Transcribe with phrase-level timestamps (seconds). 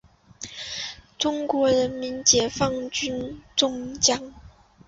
[1.19, 4.33] 中国人民解放军中将。